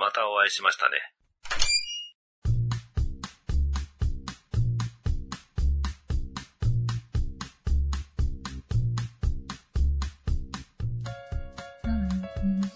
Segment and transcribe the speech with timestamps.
[0.00, 0.96] またお会いしましたね。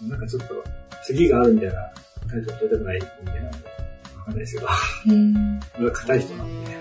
[0.07, 0.63] なんかちょっと、
[1.03, 1.91] 次があるみたいな
[2.29, 3.57] タイトル取りたくない人間なんで、
[4.17, 4.67] わかんないですけど、
[5.79, 6.77] 俺は硬い人なんで、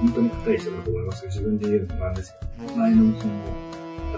[0.00, 3.32] 本当に硬い人だと思いますけど、自分で言うのもなんですけど、前のその、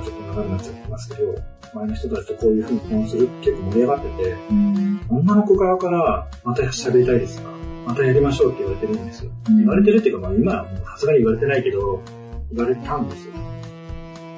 [0.05, 1.34] ちょっと長くなっちゃってますけど、
[1.75, 5.00] 前の人たちとこういう風に婚するって結構盛り上がってて、うん。
[5.08, 7.49] 女の子側から、また喋りたいですか？
[7.86, 9.31] またやりましょうって言われてるんですよ。
[9.48, 12.03] 言われてるっていうか、まあ今はもうさすがに言われてないけど、
[12.53, 13.32] 言われたんですよ。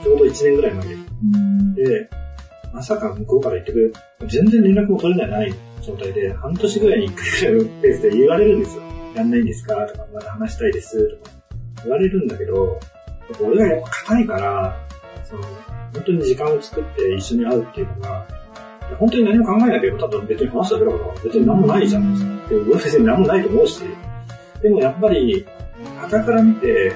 [0.03, 0.95] ちょうど1年ぐらい前で。
[0.95, 0.99] う
[1.39, 1.75] ん。
[1.75, 2.11] で、
[2.73, 3.95] まさか向こうから言ってくれる。
[4.29, 8.83] 全然連絡も取れない状態で、半年ぐらいに1回ぐらいのペースで言われるんですよ。
[9.15, 9.87] やんないんですか？
[9.87, 11.31] とか、まだ話したいですとか、
[11.85, 12.81] 言われるんだけど、
[13.41, 14.86] 俺がやっぱ硬いから、
[15.29, 15.43] その、
[15.95, 18.27] 本当に時間を作って一緒に会うっていうのが、
[18.99, 22.49] 本当に何も考えなければ、多分別に話すだけだから、別に何もないじゃないですか。
[22.49, 23.81] で俺別に何もないと思うし、
[24.63, 25.47] でもやっぱり、
[26.01, 26.93] 傍から見て、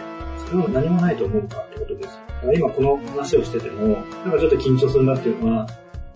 [0.46, 2.18] それは何もないと思うかってことです。
[2.54, 5.66] 今この話をしてても、なんかちょっと緊張するなっていうのは、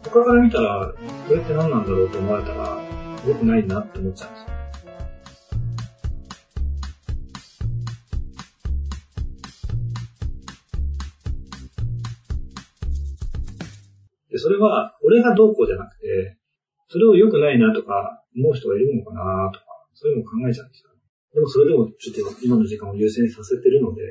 [0.04, 0.92] 他から見たら、
[1.28, 2.78] これって何なんだろうと思われたら、
[3.26, 4.53] 良くないなって思っちゃうんですよ。
[14.34, 16.36] で、それは、俺がどうこうじゃなくて、
[16.90, 20.90] それを良くないなとか、思う人がいるのかなとか、そういうのを考えちゃうんですよ。
[21.34, 24.02] でもそれでも、ちょっと今の時間を優先させてるので、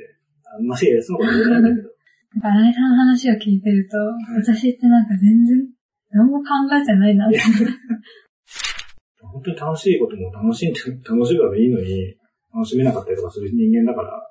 [0.48, 1.92] あんまりそのことないんだけど、
[2.40, 3.98] 新井さんの話を聞いてると、
[4.40, 5.68] 私ってなんか全然、
[6.12, 7.40] 何も考えてないなって。
[9.20, 12.16] 本当に楽しいことも楽しんで、楽しめばいいのに、
[12.56, 14.24] 楽しめなかったりとかする人間だから、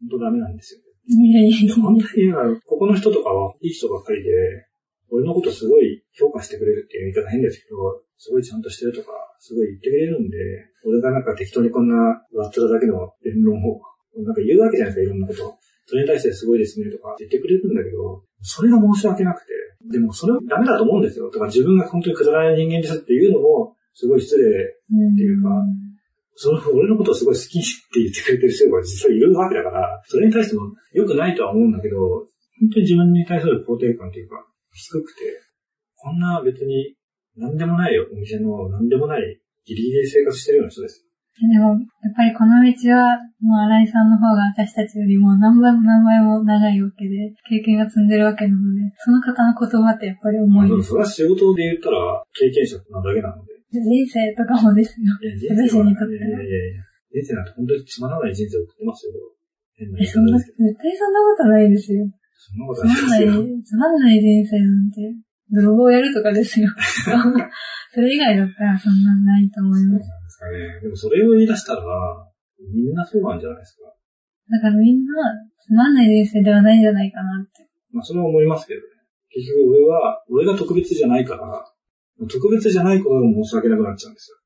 [0.00, 0.80] 本当ダメなんですよ。
[1.08, 1.74] いやいやいや。
[1.74, 4.67] 本当に、ここの人とかはいい人ばっかりで、
[5.10, 10.38] 俺のことすごい評価してくれるっていう言い方変ですけど、すごいちゃんとしてるとか、すごい言ってくれるんで、
[10.84, 13.80] 俺がなんか適当にこんなわっつらだけの弁論を、
[14.22, 15.58] なんか言うわけじゃないですか、いろんなこと。
[15.86, 19.52] それに対してすごいですねとか言ってくれるんだけど、それが申し訳なくて、
[19.90, 21.30] でもそれはダメだと思うんですよ。
[21.30, 25.48] だから自分が本当にくだらない人間ですっていうのも、すごい失礼っていうか
[26.40, 27.62] その、俺のことをすごい好きっ
[27.92, 35.40] て言ってくれてる人が実際いるわけだから、それに対しても良くないとは思うんだけど、本当に自分に対する肯定感というか、低くて、
[35.96, 36.94] こんな別に
[37.36, 41.04] 何でもないよ、お店の何でもないギリギリで生活してるような人です。
[41.38, 50.94] でも、やっぱりこの道は、もう新井さんの方が私たちよりも何倍も何倍も長いわけで、経験が積んでるわけなので、その方の言葉ってやっぱり重いです。
[50.94, 53.54] まあそれは仕事で言ったら経験者なだけなので。
[53.70, 55.14] 人生とかもですよ。
[55.38, 56.82] 人生にとっていやいやいやいや
[57.22, 59.12] 人生なんて本当につまらない人生を送ってますよ。
[59.78, 60.38] 変なそんな。
[60.38, 62.02] 絶対そんなことないですよ。
[62.48, 65.14] そんなことつまんないですよ。、つまんない人生なんて、
[65.52, 66.68] 泥棒やるとかですよ。
[67.92, 70.08] それ以外だったらそんなんないと思います。
[70.08, 70.80] そうなんですかね。
[70.80, 71.82] でもそれを言い出したら、
[72.72, 73.88] みんなそうなんじゃないですか。
[74.50, 75.12] だからみんな、
[75.58, 77.68] つまんない人生ではないんじゃないかなって。
[77.92, 78.86] まあそれは思いますけどね。
[79.30, 81.64] 結局俺は、俺が特別じゃないから、
[82.26, 84.38] 特別じゃないことが申し訳なくなっちゃうんですよ。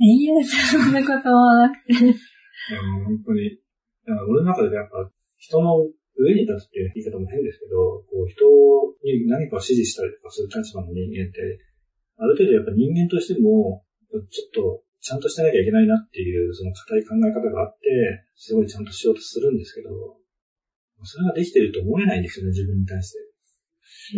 [0.00, 1.94] いいえですよ、そんなことはなくて。
[1.94, 3.58] 本当に。
[4.28, 5.08] 俺の中でやっぱ、
[5.38, 5.86] 人の
[6.18, 8.44] 上に立つっていう言い方も変ですけど、こう人
[9.04, 11.58] に何かを指示したりとかする立場の人間って、
[12.18, 17.88] ある程度やっぱ人間としても、ちょっとちゃんとしてなきゃいけないなっていう、その固い考え方があって、
[18.36, 19.90] すごいちゃんとしようとするんですけど、
[21.02, 23.18] それができてると思えないんですよね、自分に対して。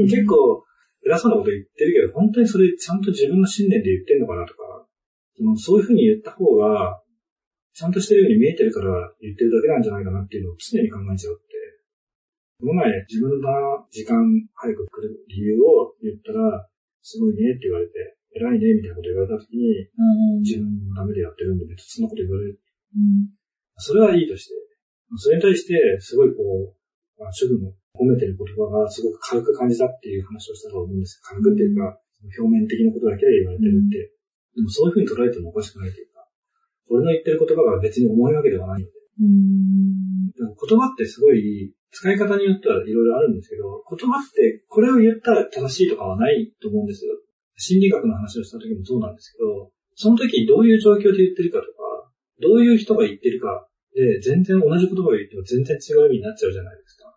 [0.02, 0.62] 結構、
[1.06, 4.86] 偉そうなこと言ってるけど、本当にそれちゃんと自分の信念で言ってんのかなとか、
[5.36, 7.00] そのそういうふうに言った方が、
[7.72, 11.53] ちゃんとしてるように見えてるから言ってるだけなんじゃないかなっていうのを常に考えちゃうって。
[12.60, 13.50] この前、自分の
[13.90, 14.22] 時間
[14.54, 16.68] 早く来る理由を言ったら、
[17.02, 19.86] すごいねって言われて、偉いねみたいなこと言われた時に、
[20.38, 22.60] うん自分のためでやってるんで別にそんなこと言われる。
[22.94, 23.30] うん
[23.76, 24.54] それはいいとして、
[25.18, 26.74] それに対して、すごいこう、
[27.18, 31.98] まあ主婦の褒めてる言葉がすごく軽く感じたっていう話をしたと思うんです軽くっていうか、
[32.38, 34.14] 表面的なことだけで言われてるって。
[34.54, 36.22] でもそういうふうに捉えてもおかしくないというか、
[36.88, 38.92] 俺の言ってる言葉が別に重いわけではないので。
[39.20, 39.54] うん
[40.34, 47.14] 言葉ってすごい、使い方によってはいろいろあるんですけど、言葉ってこれを言ったら正しいとかはないと思うんですよ。
[47.56, 52.10] 心理学の話をした時もそうなんですけど、その時どういう状況で言ってるかとか、
[52.42, 57.14] どういう人が言ってるかで、全然同じ言葉を言っても全然違う意味になっちゃうじゃないですか。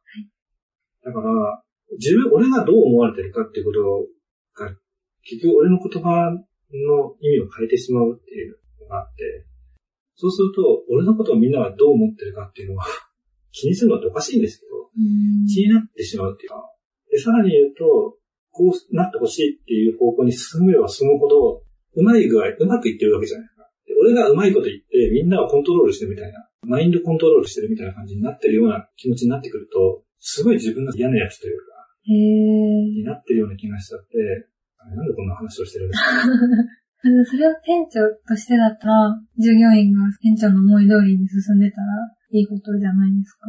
[1.06, 1.64] だから、
[1.98, 4.70] 自分、俺がどう思われてるかっていうことが、
[5.24, 9.46] 結局俺の言葉の意味を変えてしまうっていうのがあって、
[10.16, 12.86] そうすると、俺のことをみんながどう思ってるかっていうのは
[13.52, 14.67] 気にするのっておかしいんですけど、
[15.48, 16.64] 気になってしまうっていうか、
[17.12, 18.18] で、さらに言うと、
[18.52, 21.62] こうなってほしいっていう方向に進めば進むほど、
[21.96, 23.54] うまい具合、うまくいってるわけじゃないか。
[24.02, 31.64] 俺がうまいこと言って、みんなをコントロールしてるみたいな、マインドコントロールしてるみたいな感じになってるような気持ちになってくると、すごい自分が嫌なやつというか、
[32.10, 34.18] へになってるような気がしちゃって、
[34.96, 36.10] なんでこんな話をしてるんですか
[37.30, 41.86] それを店長としてだったら、従業員が店長の思い通りに進んでたら
[42.32, 43.48] いいことじゃないですか？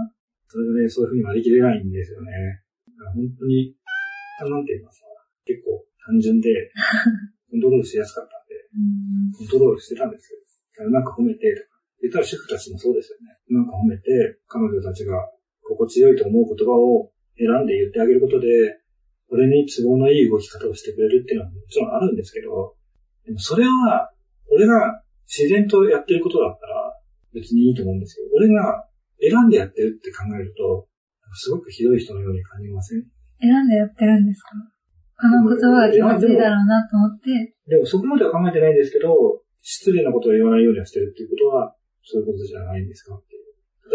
[0.49, 2.33] それでね、そういうふうに割り切れないんですよね。
[3.15, 3.77] 本当に、
[4.41, 5.06] なんて言いますか、
[5.45, 6.73] 結構単純で、
[7.53, 8.56] コントロールしやすかったんで、
[9.37, 10.29] コントロールしてたんです
[10.75, 11.69] けど、うまく褒めて、とか、
[12.00, 13.37] 言ったら主婦たちもそうですよね。
[13.49, 15.19] うまく褒めて、彼女たちが
[15.62, 18.49] 心地よいと思う言葉を選んで言ってあげることで、
[19.29, 22.75] 俺に都合のいい動き方をしてくれるっていうのはもちろんあるんですけど、
[23.27, 24.11] でもそれは、
[24.50, 26.95] 俺が自然とやってることだったら
[27.35, 28.88] 別にいいと思うんですけど、俺が
[29.20, 30.87] 選んでやってるって考えると、
[31.35, 33.05] すごくひどい人のように感じません？
[33.41, 34.50] 選んでやってるんですか？
[35.20, 37.55] この言葉が気持ちいいだろうなと思って。
[37.67, 41.75] でもそこまでは考えてないんですけど、失礼なことを言わないようにはしてるっていうことは、
[42.05, 43.44] そういうことじゃないんですかっていう。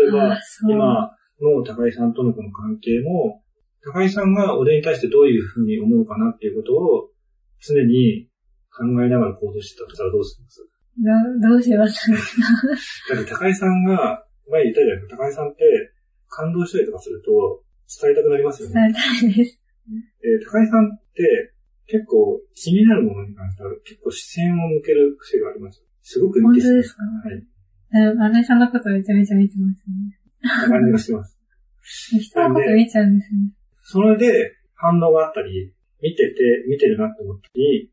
[0.03, 0.37] 例えば、
[0.69, 1.11] 今
[1.41, 3.41] の高井さんとのこの関係も、
[3.81, 7.09] 高井さんが俺に対してどういうふうに思うかなっていうことを
[7.65, 8.27] 常に
[8.75, 12.11] 考えながら行動してたとしたらどうするんですどどうします？
[13.15, 15.63] だって高井さんが、前言ったじゃないですか、高井さんって
[16.27, 18.73] 感動したりとかすると伝えたくなりますよね。
[18.73, 19.59] 伝えたいです。
[20.23, 21.53] えー、高井さんって
[21.85, 25.83] 結構気になるものに関しては結構視線を向ける癖があります。
[26.01, 26.73] すごくいいです、ね。
[26.73, 28.33] 本当ですかはい。
[28.33, 30.19] 新井さんのことめちゃめちゃ見てますね。
[30.67, 31.37] 感じがしてます。
[31.83, 33.51] 人のこと見ちゃうんですね。
[33.83, 37.91] それで反応があったり、見てて、見てるなって思ったり、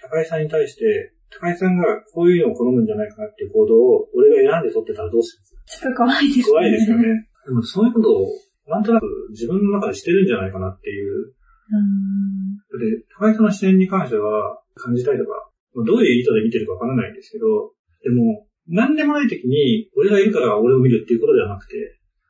[0.00, 5.80] 高井さんに対して、高井さんがこういうのを好むんじゃないかなっていう行動を俺が選んで取ってたらどうするんです？
[5.80, 6.44] かちょっと怖いですね。
[6.44, 7.04] 怖いですよね。
[7.46, 8.26] でもそういうことを
[8.66, 11.34] なんとなく自分の中でしてるんじゃないかなっていう。
[11.70, 21.74] うんで、高井さんの視点に関しては感じたいとか、どういう意図で見てるかわからないんですけど、でも、何でもない時に俺がいるから俺を見るっていうことではなくて、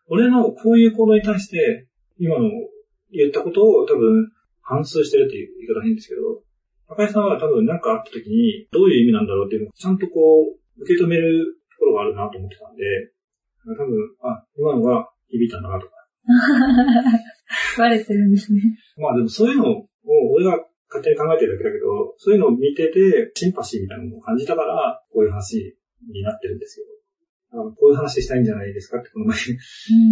[0.09, 1.89] 俺のこういう行動に対して、
[2.19, 2.49] 今の
[3.13, 4.31] 言ったことを多分
[4.63, 6.21] 反数してるっていう言い方変ですけど、
[6.91, 12.83] 高井さんは多分何かあった時にどういう意味なんだろうっていうのをちゃんとこう受け止めるところがあるなと思ってたんで、
[13.63, 13.95] 多分、
[14.27, 15.93] あ、今のが響いたんだなとか。
[17.79, 18.61] バレてるんですね。
[18.97, 19.87] まあでもそういうのを
[20.33, 20.59] 俺が
[20.89, 25.77] 勝手に考えてるだけだけど、そういうのを見ててシンパシーみたいなのを感じたから、こういう話
[26.11, 26.83] になってるんです
[27.51, 29.39] けど、こういう話したいんじゃないですかってこの前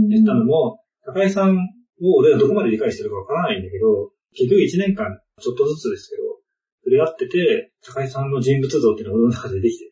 [0.08, 6.27] 言ったのも、高井さんを俺はどこまで理解してるかわからないんだけど、結局1年間ちょっとずつですけど、
[6.88, 9.84] 触れ合ってて、高井さんの人物像っていうのが俺の中でできて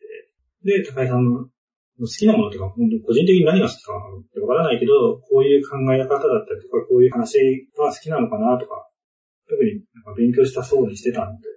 [0.65, 4.01] て、で、高井さんの好きなものとか、本当に個人的に何が好きかわ
[4.47, 8.89] からないけど、こういう考え方だったりとか、こういう話が好きなのかなとか、
[9.47, 11.47] 特になんか勉強したそうにしてたんで。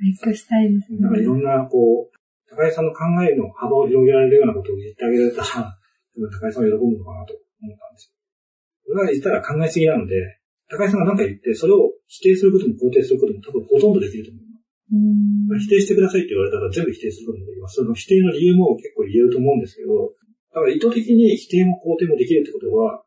[0.00, 1.00] 勉強したいですね。
[1.00, 5.76] なんかいろんな、こう、高井さんの考えの幅を広げられるようなことを言ってあげられたら、
[6.16, 8.94] 多分高井さんは喜ぶのかなと思ったんですよ。
[8.96, 14.49] 俺が言ったら考えすぎなので、高井さんが何か言って、それを否定することも肯定することも多分ほとんどできると思う。
[14.90, 17.76] 否定してくださいって言われたら全部否定することもできます。
[17.76, 20.14] その否定の理由も結構言えると思うんですけど、
[20.50, 23.02] だから意図的に否定も肯定もできるってことは、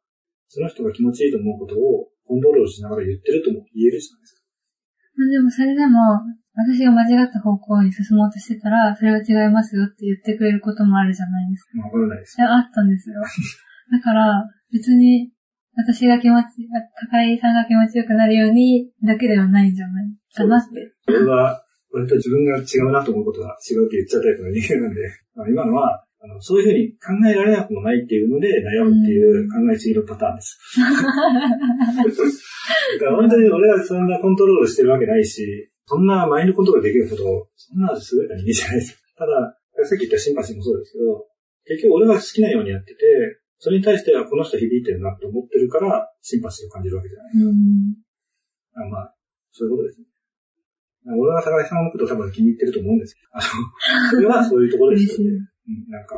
[0.47, 4.43] その人が気持ちいいと思うことをコントロールしながら言ってるとも言えるじゃないですか。
[5.17, 5.99] でもそれでも、
[6.55, 11.81] 私が間違った方向に進もうとしてたら、それは違いますよって言ってくれることもあるじゃないですか。
[11.81, 12.37] わからないです。
[12.41, 13.21] あったんですよ。
[13.91, 15.31] だから、別に、
[15.75, 16.69] 私が気持ち、
[17.09, 20.93] 高井さんが気持ちよくなるようにだけではないんじゃないかなって。
[21.07, 21.62] そ、ね,、れは、
[21.93, 25.01] 割と自分が違うなと思うことが違うって言っちゃうタイプの人間なんで、
[25.37, 30.57] まあ、今のは、あのそういうふうに考えられなくもないっていうので悩むっていう考えすぎのパターンです。
[32.97, 39.03] だから本当に俺はそんなコントロールしてるわけないし、そんなマインドコントロールできるほど、そんな優れた人間じゃないです。
[39.17, 41.27] ただ、さっき言ったシンパシーもそうですけど、
[41.65, 43.03] 結局俺が好きなようにやってて、
[43.59, 47.33] それに対してはこの人響いてるなと思ってるから、シンパシーを感じるわけじゃない。
[47.35, 47.95] うん、
[48.75, 49.15] あまあ、
[49.51, 50.07] そういうことですね。
[51.05, 55.35] 俺が高井さんのことを多分気に入ってると思うんですけど、あの、それはそういうところですよね。
[55.67, 56.15] うん、なんか、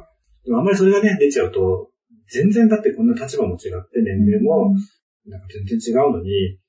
[0.53, 1.89] あんまりそれがね、出ちゃうと、
[2.29, 4.73] 全然だってこんな立場も違って、年齢も、
[5.25, 6.59] なんか全然違うのに、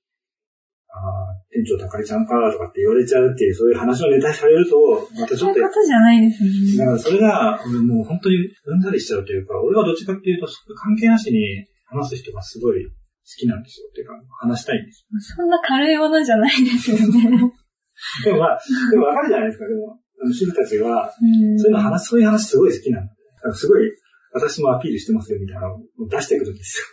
[0.88, 5.52] ああ、店長高井さんかとかって言われちゃうっていう、そういう話のネタされると、またちょっと。
[5.52, 6.78] そういうことじゃないですね。
[6.78, 12.90] だからそれが、俺もう本当にうんざりしちゃうというか、俺はどっちかっていうと、関係なしに話す人がすごい好
[13.38, 13.88] きなんですよ。
[13.90, 15.06] っていうか、話したいんです。
[15.36, 17.52] そんな軽いものじゃないですよね。
[18.24, 18.60] でもまあ、
[18.90, 19.98] でもわかるじゃないですか、でも。
[20.32, 23.12] 主婦たちは、そういうの話、そういう話すごい好きなんで。
[23.52, 23.92] すごい、
[24.32, 26.84] 私もアピールしてますよ、みたいなのを出してくるんですよ。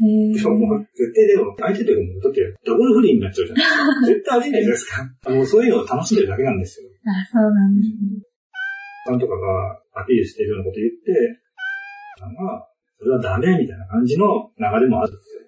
[0.34, 4.06] でももう、絶対でも、相手でも、だって、ダブル不倫になっちゃうじゃないですか。
[4.06, 5.30] 絶対ありえないじゃないですか。
[5.30, 6.88] もうそういうのを楽しんでるだけなんですよ。
[7.04, 8.30] あ、そうなんですね。
[9.06, 11.40] さんとかがアピールしてるようなこと言って、
[12.20, 12.68] まあ、
[12.98, 15.40] それはダメみたいな感じの流れもあるんですよ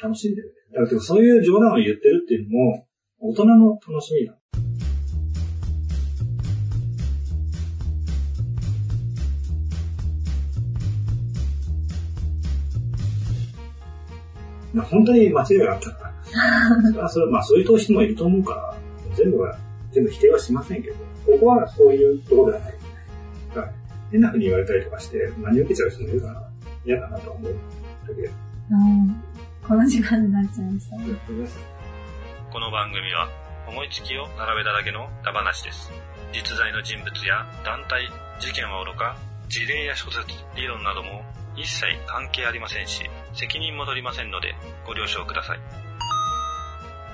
[0.00, 0.54] 楽しんでる。
[0.72, 2.86] だからでもそういう冗談を言ってるっていうのも、
[3.28, 4.34] 大人の楽しみだ。
[14.72, 15.90] まあ本当に間違いがあった
[17.00, 18.76] ら、 それはまあそういう人もいると思うから、
[19.16, 19.58] 全部は、
[19.90, 22.74] 全部否定はしませんけど、ここはそういうところではない。
[23.48, 23.72] だから
[24.12, 26.48] 変な風に言われたりとかして、真に受けちゃう人もいるから、
[26.84, 27.54] 嫌だなとは思う
[28.06, 28.32] だけど。
[28.70, 29.16] うん
[29.66, 31.75] この時間になっちゃいましたね。
[32.56, 33.28] この番組は
[33.68, 35.92] 思いつきを並べただけのダ話です。
[36.32, 38.08] 実在の人物や団体、
[38.40, 39.12] 事件はおろか、
[39.44, 40.24] 事例や諸説、
[40.56, 41.20] 理論なども
[41.52, 43.04] 一切関係ありませんし、
[43.36, 44.56] 責任も取りませんので
[44.88, 45.60] ご了承ください。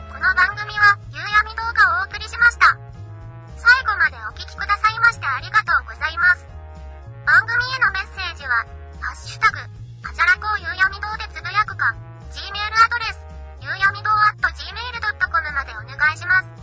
[0.06, 2.78] この番組は、夕闇動画をお送りしました。
[3.58, 6.46] 最後までお聞きくださいましてありがとうございます。
[7.26, 8.62] 番組へのメッセージは、
[9.02, 11.90] ハッシュタグ、あじゃらこ夕闇堂でつぶやくか、
[12.30, 13.21] Gmail アドレス、
[13.62, 16.61] 夕闇堂 at gmail.com までお願いします。